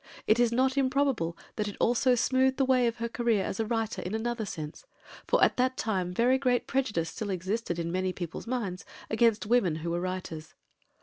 It 0.25 0.39
is 0.39 0.51
not 0.51 0.79
improbable 0.79 1.37
that 1.57 1.67
it 1.67 1.77
also 1.79 2.15
smoothed 2.15 2.57
the 2.57 2.65
way 2.65 2.87
of 2.87 2.95
her 2.95 3.07
career 3.07 3.45
as 3.45 3.59
a 3.59 3.67
writer 3.67 4.01
in 4.01 4.15
another 4.15 4.47
sense; 4.47 4.83
for 5.27 5.43
at 5.43 5.57
that 5.57 5.77
time 5.77 6.11
very 6.11 6.39
great 6.39 6.65
prejudice 6.65 7.11
still 7.11 7.29
existed 7.29 7.77
in 7.77 7.91
many 7.91 8.11
people's 8.11 8.47
minds 8.47 8.83
against 9.11 9.45
women 9.45 9.75
who 9.75 9.91
were 9.91 10.01
writers. 10.01 10.55